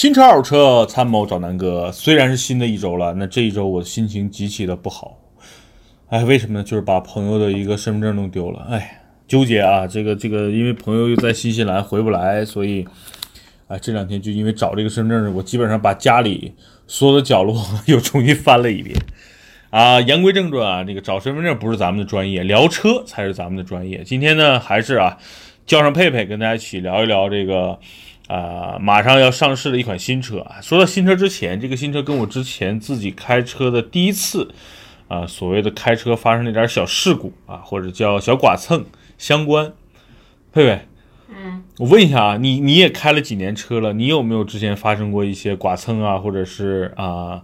[0.00, 1.92] 新车、二手车，参谋找南哥。
[1.92, 5.18] 虽然是新的一周了，那这一周我心情极其的不好。
[6.08, 6.64] 哎，为什么呢？
[6.64, 8.66] 就是把朋友的一个身份证弄丢了。
[8.70, 9.86] 哎，纠结啊！
[9.86, 12.88] 这个这个，因为朋友又在新西兰回不来，所以，
[13.68, 16.54] 哎，这两天就因为找这个身份证，我基本上把家里
[16.86, 18.96] 所有的角落又重新翻了一遍。
[19.68, 24.02] 啊，言归正传啊，这个找身份证不是咱们的专业，聊车才是咱们的专业。
[24.02, 25.18] 今天呢，还是啊，
[25.66, 27.78] 叫上佩佩跟大家一起聊一聊这个。
[28.30, 30.60] 啊，马上要上市的一款新车啊！
[30.62, 34.54] 说到新车之前，这个新车跟我之前自己开车的第一次
[35.08, 38.84] 啊，所谓的开车发生了点小事故啊，或者叫小剐蹭
[39.18, 39.72] 相关。
[40.52, 40.86] 佩佩，
[41.28, 43.92] 嗯，我问一下啊，你你也开了几年车了？
[43.94, 47.42] 你有没有之前发生过一些剐蹭啊，或者是啊，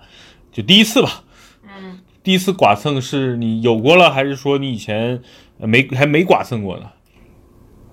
[0.53, 1.25] 就第一次吧？
[1.65, 5.21] 嗯，第一次剐蹭是你有过了，还是说你以前
[5.59, 6.91] 没还没剐蹭过呢？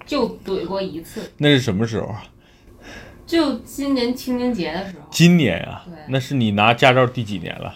[0.06, 1.32] 就怼过一次。
[1.38, 2.24] 那是什么时候啊？
[3.34, 7.74] 就今年清明节的时候，今年啊，对那是你拿驾照第几年了？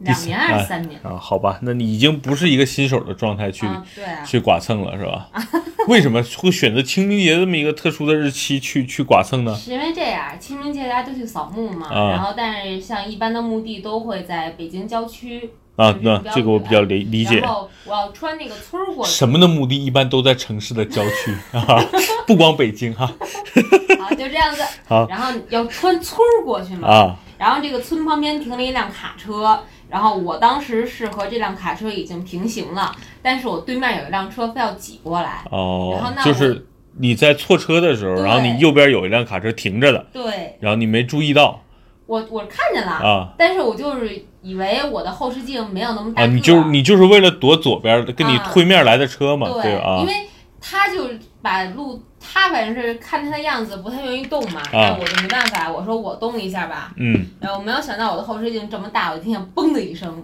[0.00, 1.00] 两年还是三年？
[1.02, 5.30] 啊，好吧，那你已经不是一个新手的状态去、啊，啊，去剐蹭了，是吧？
[5.88, 9.54] 为什么会选择清明节这么一个特殊的日期去去剐蹭呢？
[9.56, 17.40] 是因为这样，清明节大家都去扫墓嘛，啊然后但是像一般的墓地都会在北京郊区啊，那这个我比较理理解。
[17.40, 17.48] 然。
[17.50, 21.84] 后我要穿那个村儿过去，什么的目的一般都在城市的郊区啊，
[22.26, 23.06] 不光北京哈。
[24.00, 24.62] 好，就这样子。
[24.86, 25.06] 好。
[25.08, 27.16] 然后要穿村儿过去嘛，啊。
[27.38, 36.64] 然后这个村旁边停了一辆卡车，然后我当时是和这辆卡车已经平行了，但是我对面有一辆车非要挤过来，然哦后，那就是
[36.98, 40.56] 你在错车的时候，然后你右边有一辆卡车停着的，对。
[40.60, 41.60] 然后你没注意到
[42.12, 43.32] 我我看见了，啊。
[43.38, 48.50] 但是我就是以为我的后视镜没有那么大啊，你就是你就是为了躲左边跟你啊。
[48.52, 50.00] 对面来的车嘛，对，啊。
[50.00, 50.12] 因，为
[50.60, 51.08] 他就
[51.40, 54.60] 把路，他反正是看他的样子不太愿意动嘛，
[55.00, 60.22] 我就没办法，我说我动一下吧，嗯，然后我没有想到我的后视镜这么大，我就听见嘣的一声，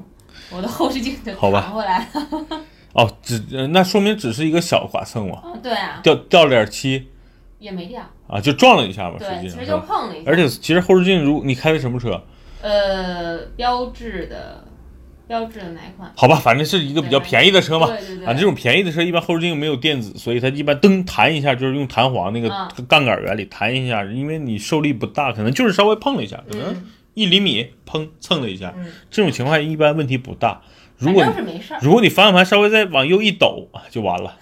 [0.51, 2.47] 我的后视镜就 弹回来了。
[2.93, 7.09] 哦，只呃那说明只是一个小剐蹭嘛，嗯，对啊，掉掉了点漆
[7.59, 9.79] 也没掉，啊，就撞了一下吧，对，实际其实就？
[9.81, 10.31] 碰了一下。
[10.31, 12.23] 而且其实后视镜，如你开的什么车？
[12.63, 14.65] 呃，标志的，
[15.27, 16.13] 标志的哪一款？
[16.17, 17.87] 好吧，反正是一个比较便宜的车嘛。
[17.87, 30.63] 对对对，啊，这种便宜的车一般后视镜没有电子，所以它一般噔弹一下，就是用弹簧那个啊杠杆原理弹一下，因为你受力不大，可能就是稍微碰了一下，可能嗯一厘米砰蹭了一下，嗯，这种情况一般问题不大。
[30.97, 31.81] 如果是没事儿。
[31.81, 34.37] 如果你方向盘稍微再往右一抖，啊就完了，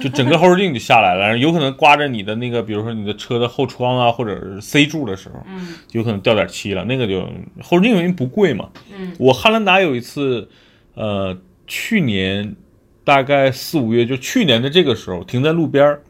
[0.00, 7.20] 就整个后视镜就下来了，有可能刮着你的那个，比如说你的车的后窗啊，或者是 C 柱的时候，嗯有可能掉点漆了，那个就
[7.62, 8.68] 后视镜因为不贵嘛。
[8.96, 10.48] 嗯我汉兰达有一次，
[10.94, 12.54] 呃，去年
[13.04, 16.02] 大概四五月，就去年的这个时候，停在路边儿。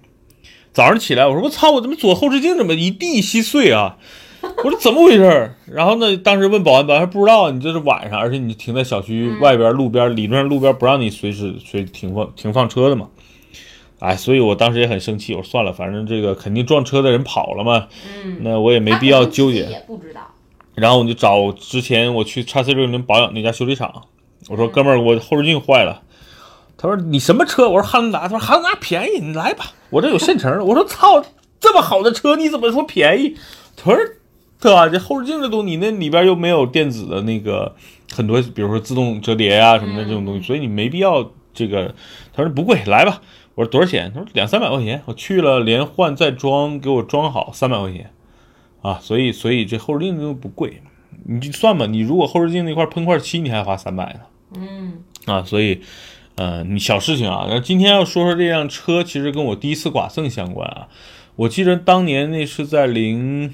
[0.73, 3.97] 早上起来，我说我操，我怎么左后视镜怎么一地稀碎啊？
[4.63, 5.53] 我说怎么回事？
[5.67, 13.09] 然后呢，当时问保安，保安说不知道，你这是晚上，而且你停在小区外边路边，理论上路边不让你随时随停放停放车的嘛。
[14.01, 17.89] 哎，所以我当时也很生气，我说算了，反正这个肯定撞车的人跑了嘛，
[18.25, 19.65] 嗯，那我也没必要纠结。
[19.65, 20.21] 也不知道。
[20.75, 24.05] 然后我就找之前我去叉 C 六零保养那家修理厂，
[24.49, 26.03] 我说嗯哥们儿，我后视镜坏了。
[26.77, 27.69] 他说你什么车？
[27.69, 28.21] 我说汉兰达。
[28.23, 30.65] 他说汉兰达便宜，你来吧，我这有现成的。
[30.65, 31.21] 我说操，
[31.59, 33.37] 这么好的车你怎么说便宜？
[33.77, 33.99] 他说
[34.61, 34.89] 对吧？
[34.89, 37.75] 这后视镜这东西，你那里边又没有电子的那个
[38.15, 41.93] 很多，比如说自动折叠呀、什么的这种东西，所以你没必要这个。
[42.33, 43.21] 他说不贵，来吧。
[43.59, 44.13] 我说多少钱？
[44.15, 45.03] 他说两三百块钱。
[45.07, 48.13] 我去了，连换再装，给我装好三百块钱。
[48.83, 50.81] 啊，所以所以这后视镜都不贵，
[51.25, 54.21] 你就算吧，你如果后视镜那块喷块漆，你还花三百呢。
[54.55, 55.81] 嗯啊，所以，
[56.37, 57.49] 呃，你小事情啊。
[57.51, 60.87] 那今天要说说这辆车，其实跟我第一次剐蹭相关啊。
[61.35, 63.53] 我记得当年那是在零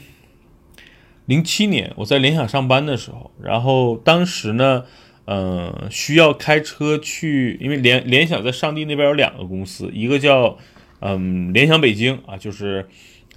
[1.25, 4.85] 零七年，我在联想上班的时候，然后当时呢，
[5.25, 10.59] 呃，需要开车去，因为联联想在上地那边有两个公司，一个叫
[11.01, 12.89] 嗯联想北京啊，就是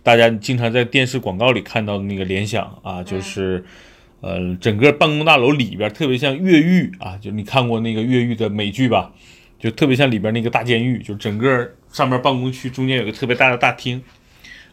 [0.03, 3.63] 大家经常在电视广告里看到的那个联想啊，就是。
[4.19, 9.13] 呃，整个办公大楼里边特别像越狱啊，就你看过那个越狱的美剧吧？
[9.59, 14.01] 就特别像里边那个大监狱，就整个上面办公区中间有个特别大的大厅。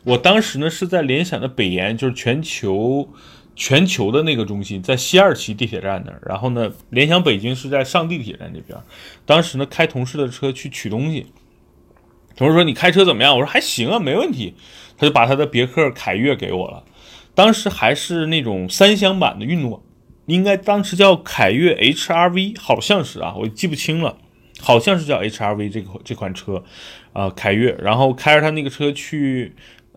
[0.04, 3.06] 我当时呢是在联想的北研，就是全球
[3.56, 6.20] 全球的那个中心，在西二旗地铁站那儿。
[6.26, 8.78] 然后呢，联想北京是在上地铁站这边。
[9.24, 11.26] 当时呢开同事的车去取东西，
[12.36, 13.34] 同事说你开车怎么样？
[13.36, 14.54] 我说还行啊，没问题。
[14.96, 16.84] 他就把他的别克凯越给我了。
[17.34, 19.82] 当时还是那种三厢版的运动，
[20.26, 24.18] 应该当时叫凯越 HRV，好像是啊，我记不清了，
[24.60, 26.62] 好像是叫 HRV 这个这款车，
[27.12, 29.56] 啊、凯越，然后开着他那个车去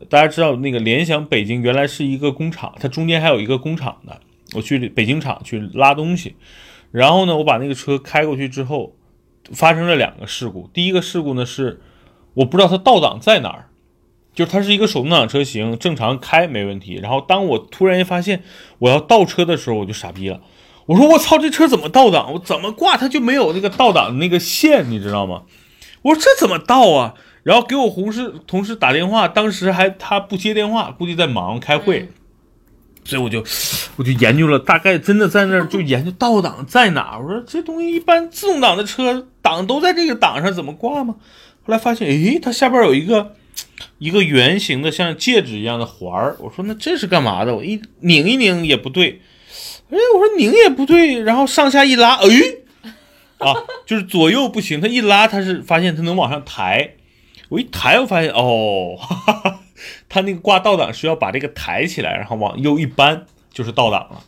[0.09, 4.19] 大家知道那个联想北京原来是一个工厂，它中间还有一个工厂的。
[4.53, 6.35] 我去北京厂去拉东西，
[6.91, 8.95] 然后呢，我把那个车开过去之后，
[9.51, 10.69] 发生了两个事故。
[10.73, 11.81] 第一个事故呢是
[12.35, 13.65] 我不知道它倒档在哪儿，
[14.33, 16.99] 就是它是一个手动挡车型，正常开没问题。
[17.01, 18.43] 然后当我突然发现
[18.79, 20.39] 我要倒车的时候，我就傻逼了。
[20.85, 22.31] 我说我操，这车怎么倒档？
[22.31, 25.43] 我怎么挂它就没有那个倒档的那个线，你知道吗？
[26.03, 27.15] 我说这怎么倒啊？
[27.47, 32.09] 然后给我同事同事打电话，当时还他不接电话，估计在忙开会，
[33.05, 33.41] 所以我就
[33.95, 37.17] 我就研究了，大概真的在那儿就研究倒档在哪。
[37.17, 41.15] 我说这东西一般自动挡的车档都在这个档上，怎么挂吗？
[41.65, 43.33] 后来发现，诶，它下边有一个
[43.97, 46.35] 一个圆形的像戒指一样的环儿。
[46.41, 47.55] 我说那这是干嘛的？
[47.55, 49.21] 我一拧一拧也不对，
[49.89, 52.27] 哎，我说拧也不对，然后上下一拉，哎，
[53.37, 53.55] 啊，
[53.85, 56.95] 就是左右不行，它一拉它是发现它能往上抬。
[57.49, 59.59] 我一抬，我发现哦，哈哈，
[60.09, 64.21] 它那个挂倒档是要把这个抬起来，然后往右一扳，就是倒档了。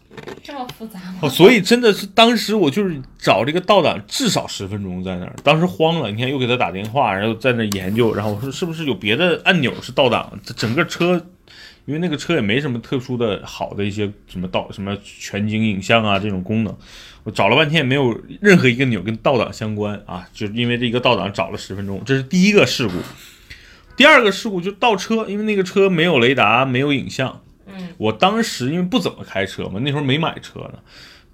[0.44, 1.30] 这么复杂吗？
[1.30, 5.34] 所以真的是当时我就是找这个倒档，至少十分钟在那儿。
[5.44, 10.32] 当时慌了，你看又给他打电话，然后在那研究，然后我说是不是有别的按钮是倒档？
[10.58, 11.26] 整个车，
[11.90, 16.78] 因为那个车也没什么特殊的好的一些什么倒什么全景影像啊这种功能。
[17.24, 20.30] 我找了半天也，没有任何一个钮跟倒档相关啊！
[20.32, 22.94] 就因为这一个倒档找了十分钟，这是第一个事故。
[23.98, 27.42] 第二个事故就倒车，因为那个车没有雷达，没有影像。
[27.66, 30.76] 嗯，我当时因为不怎么开车嘛，那时候没买车呢，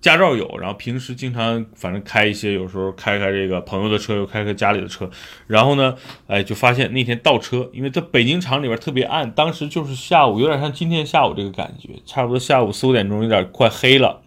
[0.06, 5.10] 驾照有，然后平时经常反正开一些，有时候开开这个朋友的车，又开开家里的车。
[5.48, 5.96] 然后呢，
[6.28, 14.22] 哎，就发现那天倒车，因为在北京厂里边特别暗，当时就是下午，有点像今天下午这个感觉，差不多下午四五点钟，有点快黑了。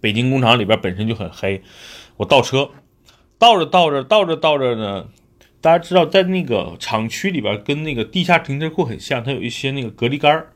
[0.00, 1.62] 北京工厂里边本身就很黑，
[2.16, 2.70] 我倒车，
[3.38, 5.06] 倒着倒着倒着倒着呢，
[5.60, 10.51] 大家知道在那个厂区里边跟那个地下停车库很像，它有一些那个隔离杆儿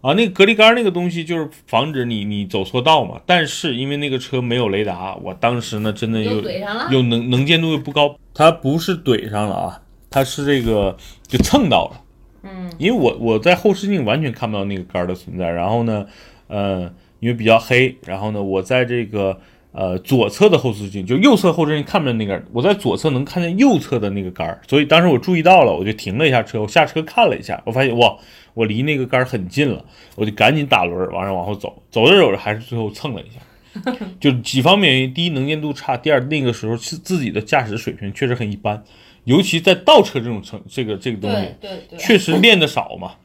[0.00, 3.20] 啊，那个隔离杆儿那个东西就是防止你你走错道嘛。
[3.26, 6.42] 但是因为那个车没有雷达，我当时呢真的又
[6.90, 10.96] 又能能见度又不高，它不是怼上了啊，它是这个
[11.26, 12.00] 就蹭到了，
[12.42, 16.06] 嗯，因为我我在后视镜完全看不到那个杆儿的存在，然后呢，
[16.48, 16.92] 呃。
[17.18, 19.40] 因为比较黑，然后呢，我在这个
[19.76, 28.16] 呃左侧的后视镜，就右侧后视镜看不见那个，我在左侧能看见右侧的那个杆儿，所以当时我注意到了，我就停了一下车，我下车看了一下，我发现哇，
[28.54, 29.84] 我离那个杆儿很近了，
[30.14, 38.82] 我就赶紧打轮往上往后走，走着走着还是最后蹭了一下，就几方面原因，第一能见度差，第二那个时候是自己的驾驶水平确实很一般，
[39.24, 43.16] 尤其在倒车这种程这个这个东西，对对，确实练的少嘛，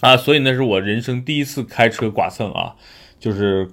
[0.00, 2.76] 啊，所以那是我人生第一次开车剐蹭啊。
[3.22, 3.70] 就是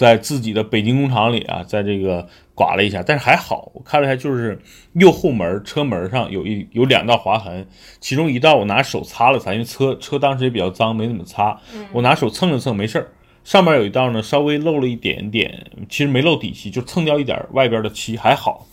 [0.00, 4.58] 在自己的北京工厂里啊，在这个刮了一下，但是还好，我看了一下，就是
[4.94, 7.68] 右后门车门上有一有两道划痕，
[8.00, 11.60] 其中一道我拿手擦了擦，因为车车当时也比较脏，没怎么擦，
[11.92, 13.08] 我拿手蹭了蹭，没事儿。
[13.44, 18.66] 上面有一道呢，稍微漏了一点点，其实没漏底漆，就蹭掉一点外边的漆，还好。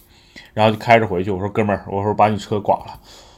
[0.53, 2.97] 然后就开着回去，我说哥们儿，我说把你车刮了。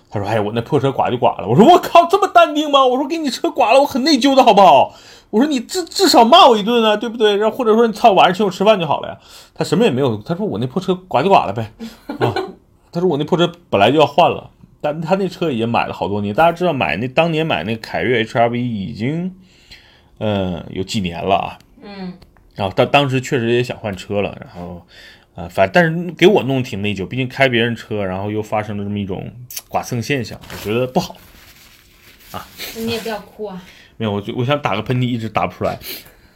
[0.10, 1.48] 他说，哎，我那破车刮就刮了。
[1.48, 2.86] 我说我靠，这么淡定吗？
[2.86, 4.94] 我说给你车刮了，我很内疚的好不好？
[5.30, 7.38] 我说你至至少骂我一顿啊，对不对？
[7.38, 9.18] 然后或者说你操，晚上请我吃饭就好了呀。
[9.54, 11.72] 他什么也没有，他说我那破车刮就刮了呗。
[12.20, 12.34] 啊，
[12.92, 14.50] 他说我那破车本来就要换了，
[14.82, 16.34] 但他那车也买了好多年。
[16.34, 19.36] 大家知道买那当年买那个凯越 HRV 已经，
[20.18, 21.60] 嗯，有几年了啊。
[21.84, 22.14] 嗯。
[22.56, 24.82] 然后他当时确实也想换车了，然后
[25.36, 29.32] 啊，反但是给我弄挺内疚，毕竟开别人车，然后又发生了这么一种
[29.70, 31.16] 剐蹭现象，我觉得不好。
[32.32, 32.46] 啊。
[32.76, 33.64] 你也不要哭啊。
[33.98, 35.78] 没有，我就我想打个喷嚏，一直打不出来。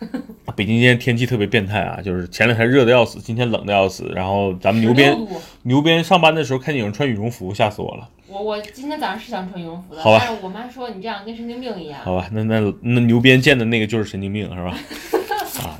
[0.55, 4.11] 北京今天天气特别变态啊，就是前两天热的要死，今天冷的要死。
[4.13, 5.17] 然后咱们牛鞭
[5.63, 8.09] 牛鞭上班的时候看见有人穿羽绒服，吓死我了。
[8.27, 10.19] 我我今天早上是想穿羽绒服的，好吧。
[10.21, 12.01] 但是我妈说你这样跟神经病一样。
[12.01, 14.77] 好吧，那那那牛鞭见的那个就是神经病是吧？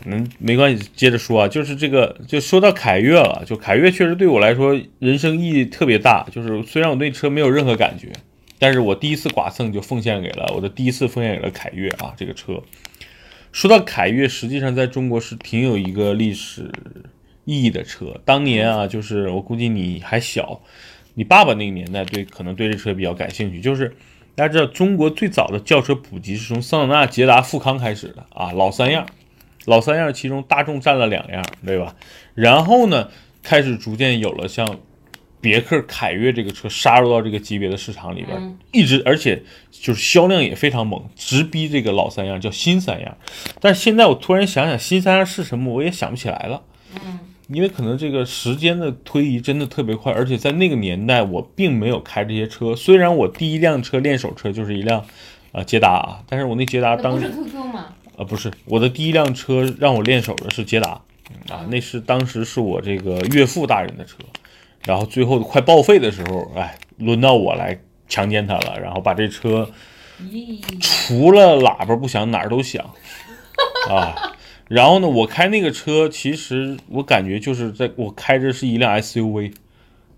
[0.03, 8.11] 啊，那没关系，接着说啊，就是这个就说到凯越了，就凯越确实对我来说人生意义特别大，就是虽然我对车没有任何感觉。
[8.59, 12.61] 但是我第一次剐蹭就奉献给了我的第一次奉献给了凯越啊，这个车。
[13.51, 16.71] 说到凯越，实际上在中国是挺有一个历史
[17.43, 18.21] 意义的车。
[18.23, 20.61] 当年啊，就是我估计你还小，
[21.15, 23.59] 你爸爸那个年代对可能对这车比较感兴趣。
[23.59, 23.93] 就是
[24.33, 29.05] 大家知道，中国最早的轿车普及是从桑塔纳、捷达、富康开始的啊，老三样，
[29.65, 31.95] 老三样其中大众占了两样，对吧？
[32.33, 33.09] 然后呢，
[33.41, 34.79] 开始逐渐有了像。
[35.43, 43.17] 别克凯越这个车杀入到这个级别的市场里边，一直而且就是销量也非常猛，直逼这个老三样，叫新三样。
[43.59, 46.61] 但是现在我突然想想，新三样是什么，我也想不起来了。
[46.95, 52.73] 嗯，因为可能这个时间的推移真的特别快，而且在那个年代我并没有开这些车。
[52.73, 55.05] 虽然我第一辆车练手车就是一辆
[55.51, 57.29] 啊捷达啊，但是我那捷达当时？
[58.17, 61.01] 呃不是我的第一辆车让我练手的是捷达
[61.49, 64.17] 啊，那是当时是我这个岳父大人的车，
[64.85, 69.69] 然后最后快报废的时候，哎，轮到我来强奸他了，然后把这车，
[70.79, 72.93] 除了喇叭不响哪儿都响
[73.89, 74.35] 啊。
[74.67, 79.53] 然后呢，我开那个车，其实我感觉就是在我开着是一辆 SUV，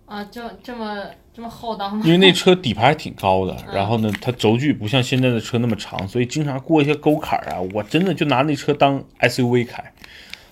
[0.06, 1.04] 啊，这这么
[1.36, 2.02] 这么厚道吗？
[2.06, 9.84] 因为那车底盘还挺高的，然后呢，它轴距不像现在的车那么长，所以经常过一些沟坎儿啊，我真的就拿那车当 SUV 开，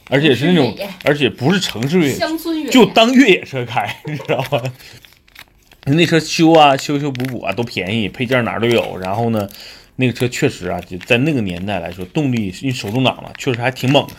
[0.10, 0.76] 而且是那种
[1.06, 4.62] 而且不是城市越野，乡村越野就当越野车开， 你知道吗？
[5.86, 8.98] 那车修啊，修修补补啊都便宜，配件哪儿都有。
[8.98, 9.48] 然后呢，
[9.98, 14.14] 那个车确实啊，就在那个年代来说，动力因为手动挡嘛，确实还挺猛的。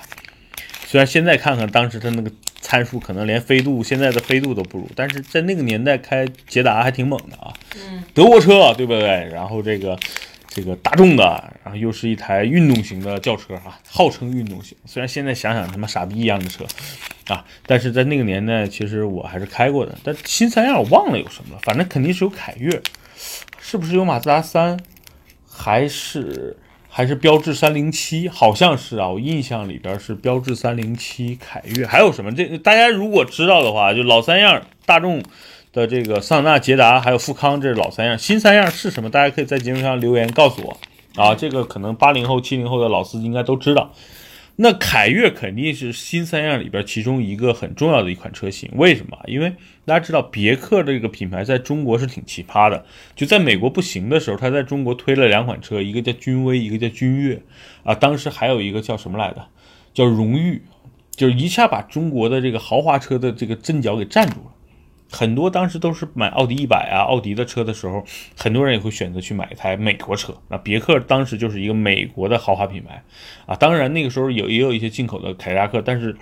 [0.87, 2.30] 虽然现在看看当时它那个
[2.64, 7.52] 参数，可能连飞度现在的飞度都不如，但是在那个年代开捷达还挺猛的啊。
[7.76, 9.28] 嗯，德国车对不对？
[9.30, 9.99] 然后这个
[10.49, 14.75] 这个大众的，然后又是一台运动型的轿车啊，号称运动型。
[14.87, 16.64] 虽然现在想想他妈傻逼一样的车
[17.28, 19.94] 啊，但是在那个年代，其实我还是开过的。
[20.02, 22.80] 但新三样我忘了有什么了，反正肯定是有凯越，
[23.61, 24.80] 是不是有马自达三？
[25.47, 26.56] 还是
[26.97, 28.29] 还是标致三零七？
[28.29, 32.33] 好像是啊，我印象里边是标致三零七、凯越，还有什么？
[32.33, 35.21] 这大家如果知道的话，就老三样，大众
[35.73, 38.17] 的这个桑塔纳、捷达还有富康，这是老三样。
[38.17, 39.11] 新三样是什么？
[39.11, 41.35] 大家可以在节目上留言告诉我啊。
[41.35, 43.93] 这个可能八零后、七零后的老司机应该都知道。
[44.56, 49.18] 那凯越肯定是新三样里边其中一个很重要的一款车型，为什么？
[49.26, 49.52] 因为
[49.84, 57.42] 大家知道别克这个品牌在中国是挺奇葩的，就在美国不行的时候，它在中国推了两款车，一个叫君威，一个叫君越，
[57.82, 59.44] 啊，当时还有一个叫什么来着？
[59.92, 60.62] 叫荣誉，
[61.11, 64.53] 就一下把中国的这个豪华车的这个阵脚给占住了。
[65.11, 68.04] 很多当时都是买奥迪一百啊、奥迪的车的时候，
[68.37, 70.34] 很多人也会选择去买一台美国车。
[70.49, 73.02] 那别克当时就是一个美国的豪华品牌
[73.46, 76.16] 啊，当然那个时候有也有一些进口的凯迪拉克，但是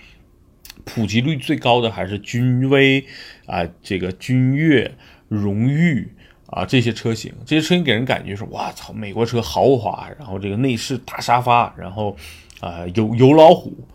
[0.85, 3.03] 普及率最高的还是君威
[3.47, 4.95] 啊、这个君越、
[5.29, 6.13] 荣誉
[6.47, 7.33] 啊这些车型。
[7.47, 12.17] 这些车型给人感觉是哇操，美国车豪华，然后这个内饰大沙发，然后
[12.61, 13.89] 啊、有有老虎。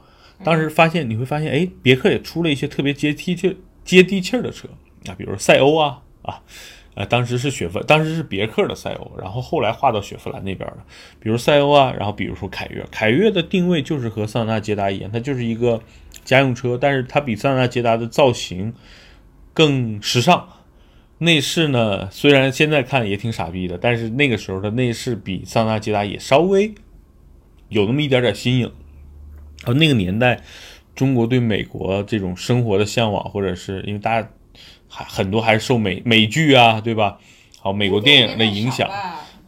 [0.44, 4.68] 当时发现你会发现，哎，别克也出了一些特别接地气、接地气儿的车
[5.08, 6.44] 啊，比如赛欧啊啊，
[6.96, 10.86] 呃，当时是雪佛，当时是别克的赛欧，然后后来划到雪佛兰那边了。
[11.22, 15.82] 比如赛欧啊，然后比如说凯越，凯越的定位就是和桑塔纳、捷达一样，它就是一个
[16.26, 18.74] 家用车，但是它比桑塔纳、捷达的造型
[19.54, 20.50] 更时尚。
[21.20, 26.76] 内饰呢，虽然现在看也挺傻逼的，但是那个时候的内饰比桑塔纳、捷达也稍微
[27.70, 28.72] 有那么一点点新颖。
[29.66, 30.44] 而那个年代，
[30.98, 34.28] 中国对美国这种生活的向往，或者是因为大家
[34.90, 37.20] 还很多还是受美美剧啊，对吧？
[37.60, 38.90] 好，美国电影的影响，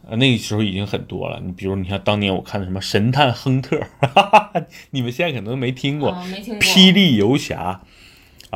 [0.08, 1.40] 呃，那个时候已经很多了。
[1.44, 6.60] 你比如，你像当年我看的什么《神探亨特》哈哈哈，你们现在可能没听过，啊，没听过。
[6.60, 7.80] 霹雳游侠》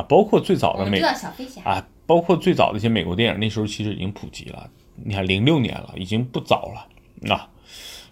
[0.00, 4.70] 啊，包括最早的美小飞侠，啊，包括最早的一些美国电影，那时候其实已经普及了。
[5.02, 7.48] 你看，零六年了，已经不早了啊。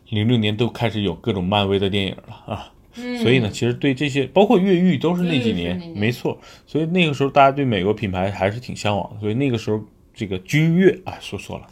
[0.09, 2.72] 零六年都开始有各种漫威的电影了啊。
[2.95, 6.39] 嗯，所以呢，其实对这些，包括越狱，都是那几年，没错。
[6.67, 9.21] 所以那个时候，大家对美国品牌还是挺向往的。
[9.21, 9.81] 所以那个时候，
[10.15, 11.67] 这个君越啊，说错了，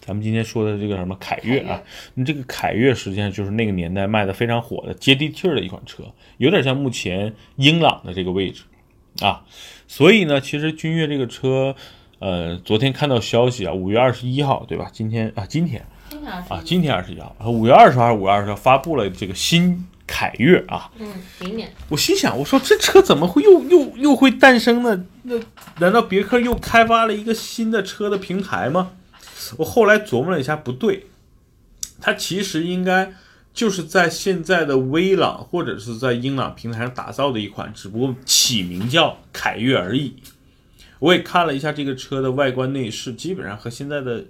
[0.00, 1.82] 咱们今天说的这个什么凯越啊，
[2.14, 6.04] 那这个凯越实际上就是那个年代卖的非常火的、接地气儿的一款车，
[6.38, 8.62] 有点像目前英朗的这个位置
[9.20, 9.44] 啊。
[9.88, 11.74] 所以呢，其实君越这个车，
[12.18, 14.90] 呃，昨天看到消息啊，五月二十一号，对吧？
[14.92, 20.90] 今天啊，今天经常是啊，今天二十一号，五月二十号还是五月二十号发布了这个新凯越啊。
[20.98, 21.08] 嗯，
[21.40, 25.04] 明年我心想，我说这车怎么会又又又会诞生呢？
[25.22, 25.34] 那
[25.80, 28.92] 难道别克又开发了一个新的车的平台吗？
[29.58, 31.06] 我后来琢磨了一下，不对，
[32.00, 33.12] 它其实应该
[33.54, 40.16] 就是在现在的威朗或者是在英朗平台上打造的一款，只不过起名叫凯越而已。
[40.98, 44.24] 我也看了一下这个车的外观内饰，基本上和现在的，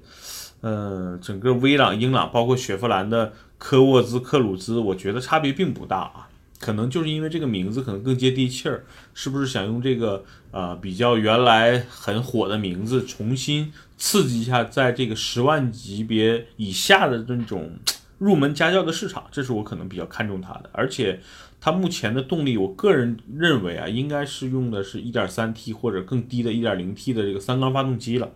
[0.60, 6.28] 呃，整个威朗、英朗，包括雪佛兰的科沃兹、克鲁兹，我觉得差别并不大啊。
[6.58, 17.72] 可能就是因为这个名字可能更接地气儿，是不是想用这个呃比较原来很火的名字，重新刺激一下在这个十万级别以下的这种
[18.16, 19.26] 入门家教的市场？
[19.30, 21.20] 这是我可能比较看重它的，而且
[21.60, 28.32] 它目前的动力，我个人认为啊，应该是用的是 1.3T 或者更低的 1.0T 的这个三缸发动机了，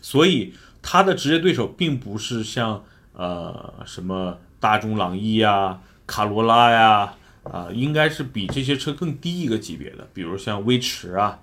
[0.00, 7.14] 所以它的直接对手并不是像呃什么大众朗逸呀、卡罗拉呀。
[7.42, 11.40] 啊、应该是比这些车更低一个级别的，比如像威驰啊，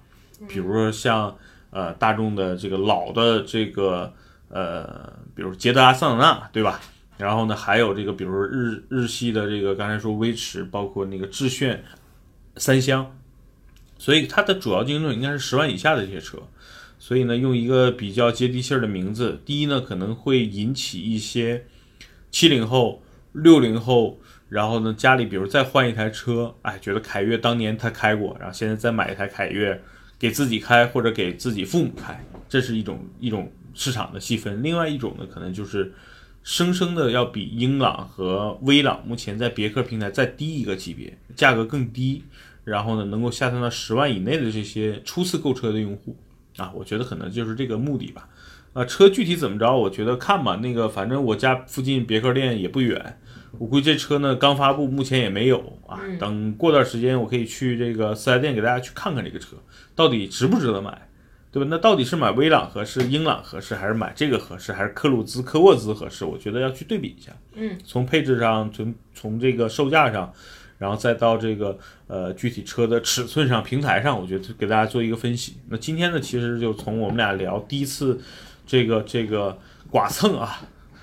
[0.48, 1.36] 比如说像
[1.72, 4.14] 呃大众的这个老的这个
[4.48, 6.80] 呃，比如捷达、桑塔纳，对吧？
[7.18, 11.84] 然后呢，还有这个，比如说日日系的这个，刚才说威驰，包括那个致炫、
[12.58, 13.12] 三厢，
[13.98, 16.38] 所以它的主要竞争应该是十万以下的这些车。
[17.00, 21.66] 所以呢，用一个比较接地气儿的名字，第一呢，可能会引起一些
[22.30, 23.02] 七零后、
[23.44, 29.82] 六零后，然后呢，家里比如再换一台车，哎，觉得凯越当年他开过，然后现在再买一台凯越
[30.20, 34.62] 给自己开或者给自己父母开，这是一种一种市场的细分。
[34.64, 35.94] 另外一种呢，可能就是
[36.44, 42.24] 生生的要比英朗和威朗目前在别克平台再低一个级别，价格更低，
[42.64, 46.16] 然后呢，能够下探到十万以内的这些初次购车的用户。
[46.58, 48.28] 啊，我觉得可能就是这个目的吧。
[48.74, 50.56] 啊，车具体怎么着，我觉得看吧。
[50.56, 53.20] 那个，反正我家附近别克店也不远，
[53.60, 56.00] 我估计这车呢刚发布，目前也没有啊。
[56.20, 59.56] 等过段时间，我可以去这个四 S 店给大家去看看这个车
[59.96, 61.10] 到底值不值得买，
[61.52, 61.68] 对吧？
[61.70, 66.26] 那到底是买威朗合适、英朗合适，还是买这个合适，还是科鲁兹、科沃兹合适？
[66.26, 67.32] 我觉得要去对比一下。
[67.56, 70.34] 嗯，从配置上，从从这个售价上。
[70.80, 75.56] 然后再到这个呃具体车的尺寸上、平台上，我觉得给大家做一个分析。
[75.70, 78.22] 那今天呢，其实就从我们俩聊第一次
[78.64, 79.58] 这个这个
[79.90, 80.62] 剐蹭啊，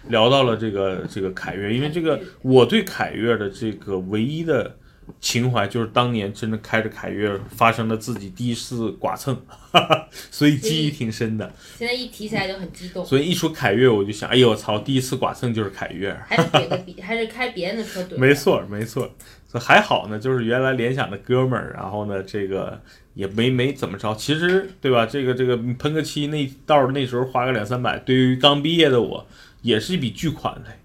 [0.09, 4.77] 聊到了这个这个凯越，因为这个我对凯越的这个唯一的
[5.21, 11.53] 情怀就是当年真的开着凯越发生了自己第一次剐蹭，哈哈，所以记忆挺深的。
[11.77, 16.15] 现在一提起来就很激动，所以一说凯越，我就想，哎呦我操，第一次剐蹭就是凯越。
[16.27, 18.17] 还是别的比，还是开别人的车怼。
[18.17, 19.11] 没错，没错。
[19.47, 22.81] 所以还好呢，就是原来联想的哥们儿，然后呢，这个
[23.13, 24.15] 也没没怎么着。
[24.15, 25.07] 其实，对吧？
[25.07, 29.27] 这个这个喷个漆那道儿那时候花个两三百，对于刚毕业的我
[29.65, 30.79] 也是一笔巨款嘞，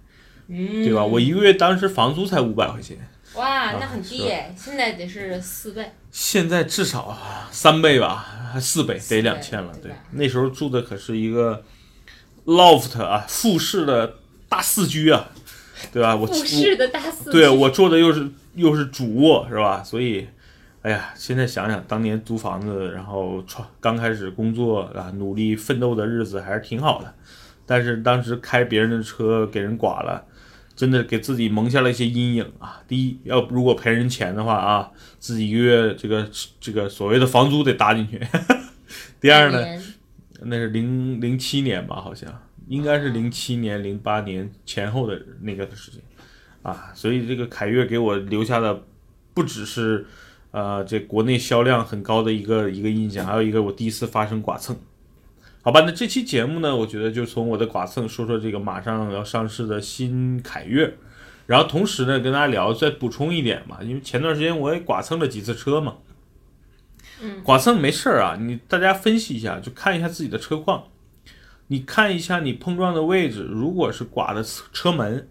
[0.48, 1.04] 嗯，对吧？
[1.04, 2.98] 我一个月当时房租才五百块钱，
[3.36, 5.92] 哇，那很低哎，现在得是四倍。
[6.10, 7.16] 现在至少
[7.52, 9.74] 三倍吧，还四倍，得两千了。
[9.74, 11.62] 对对，那时候住的可是一个
[12.46, 14.16] loft 啊，复式的
[14.48, 15.30] 大四居啊，
[15.92, 16.16] 对吧？
[16.16, 19.84] 我复式的大四对我住的又是又是主卧是吧？
[19.84, 20.26] 所以，
[20.84, 27.14] 哎呀，现在想想当年租房子，然后创刚开始工作啊，努力奋斗的日子还是挺好的。
[27.70, 30.26] 但是当时开别人的车给人剐了，
[30.76, 32.82] 真的给自己蒙下了一些阴影啊。
[32.88, 36.28] 第一，要如果赔人钱的话啊，自己一个月这个
[36.60, 38.20] 这个所谓的房租得搭进去。
[39.22, 39.64] 第二呢，
[40.46, 42.28] 那是零零七年吧，好像
[42.68, 46.02] 应该是零七年、零八年前后的那个事情
[46.64, 48.84] 啊，所以这个凯越给我留下的
[49.36, 50.08] 不只是
[50.50, 54.76] 呃这国内销量很高的一个一个印象，还有一个我第一次发生剐蹭。
[55.62, 60.96] 好吧，那这期节目呢，我觉得就从我的剐蹭说说这个马上要上市的新凯越，
[61.48, 65.98] 然后同时呢跟大家聊，再补充一点嘛，因为前段时间我也剐蹭了几次车嘛，
[67.22, 70.86] 嗯，剐蹭没事儿啊，你大家分析一下，就看一下自己的车况，
[71.68, 75.28] 你看一下你碰撞的位置，如果是剐的车车门，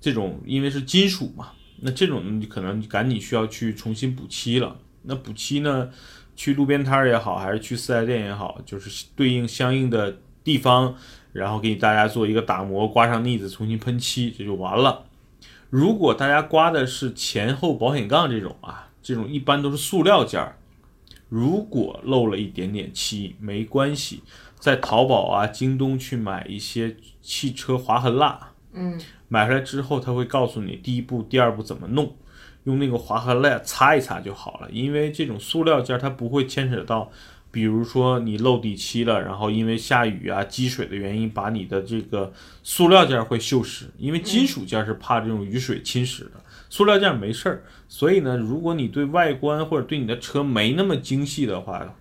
[0.00, 4.76] 这种因为是金属嘛，那这种你可能赶紧需要去重新补漆了。
[5.08, 5.88] 那补漆呢，
[6.36, 10.94] 去路边摊儿也好，还是去四 S 店也好，就是对应相应的地方，
[11.32, 15.06] 然后给大家做一个打磨，刮上腻子，重新喷漆，这就完了。
[15.70, 20.56] 如果大家刮的是前后保险杠这种啊，这种一般都是塑料件儿，
[21.28, 24.22] 如果漏了一点点漆，没关系，
[24.60, 32.14] 在淘宝啊、京东去买一些汽车划痕蜡，嗯，买回来之后，他会告诉你第一步、第二步怎么弄，
[32.66, 34.68] 用那个划痕蜡擦一擦就好了。
[34.70, 37.10] 因为这种塑料件儿它不会牵扯到，
[37.50, 43.84] 比如说你漏底漆了，然后因为下雨啊、积水的原因，把你的这个塑料件儿会锈蚀。
[43.98, 46.32] 因为金属件儿是怕这种雨水侵蚀的，
[46.68, 47.64] 塑料件儿没事儿。
[47.88, 51.94] 所以呢，如果你对外观或者对你的车没那么精细的话，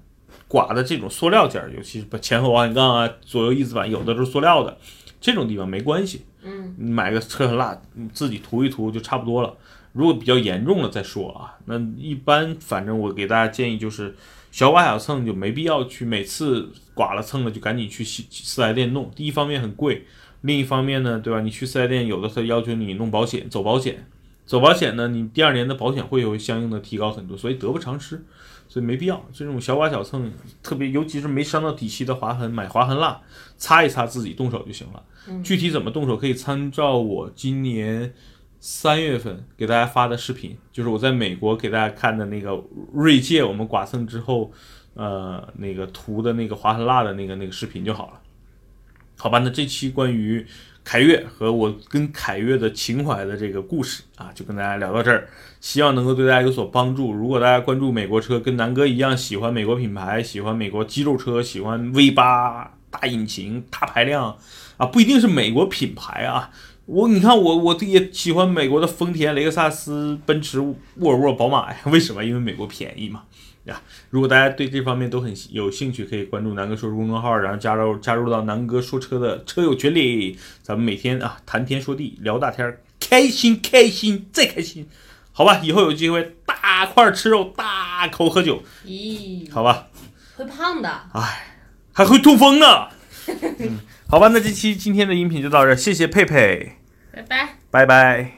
[0.47, 4.77] 刮的这种塑料件儿，尤其是把前后保险杠啊、左右翼子板，有的都是塑料的，
[5.21, 6.25] 这种地方没关系。
[6.43, 9.53] 嗯，你买个车痕蜡，你自己涂一涂就差不多了。
[9.95, 11.55] 如果比较严重了再说啊。
[11.65, 14.13] 那一般反正我给大家建议就是，
[14.51, 19.09] 小剐小蹭就没必要去每次剐了蹭了就赶紧去四四 S 店弄。
[19.15, 20.05] 第一方面很贵，
[20.41, 21.39] 另一方面呢，对吧？
[21.39, 24.05] 你去四 S 店有的他要求你弄保险，走保险，
[24.45, 28.23] 走保险呢，你第二年的保险会有相应的提高很多，所以得不偿失。
[28.67, 30.31] 所以没必要这种小剐小蹭，
[30.63, 33.21] 特别尤其是没伤到底漆的划痕，买划痕蜡
[33.57, 35.03] 擦一擦，自己动手就行了。
[35.43, 38.11] 具体怎么动手，可以参照我今年
[38.59, 42.63] 三月份给大家发的视频，就是我在美国给大家看的那个
[42.93, 44.51] 锐界我们剐蹭之后，
[44.95, 48.21] 呃，那个涂的那个划痕蜡的那个那个视频就好了。
[49.17, 50.45] 好吧，那这期关于
[50.83, 55.27] 凯越和我跟凯越的情怀的这个故事啊，就跟大家聊到这儿，
[55.61, 57.13] 希望能够对大家有所帮助。
[57.13, 64.37] 如果大家关注美国车，跟南哥一样喜欢美国品牌，喜欢美国肌肉车，喜欢 V 八大引擎、大排量
[64.75, 66.51] 啊，不一定是美国品牌啊。
[66.85, 71.77] 我你看我我也喜欢美国的丰田、雷克萨斯、奔驰、沃尔沃、宝马呀。
[71.85, 72.23] 为什么？
[72.23, 73.23] 因为美国便宜嘛。
[73.65, 84.87] 呀，如果大家对这方面都很有兴趣，可以关注南哥说车公众号，然后加入加入到南哥说车的车友群里，咱们每天啊谈天说地，聊大天儿，开心开心再开心，
[85.31, 85.61] 好吧？
[85.63, 89.87] 以后有机会大块吃肉，大口喝酒，咦，好吧？
[90.35, 90.87] 会胖的。
[91.13, 91.55] 哎，
[91.91, 92.89] 还会痛风呢。
[93.57, 96.73] 嗯， 好吧，那这期今天的音频就到这，谢谢佩佩，
[97.11, 97.49] 拜拜。
[97.71, 98.35] 拜拜。